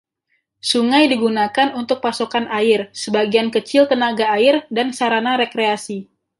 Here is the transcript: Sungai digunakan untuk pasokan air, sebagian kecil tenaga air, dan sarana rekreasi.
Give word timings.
Sungai 0.69 1.03
digunakan 1.13 1.69
untuk 1.81 1.97
pasokan 2.05 2.45
air, 2.59 2.79
sebagian 3.03 3.47
kecil 3.55 3.81
tenaga 3.91 4.25
air, 4.37 4.55
dan 4.75 4.87
sarana 4.97 5.33
rekreasi. 5.41 5.97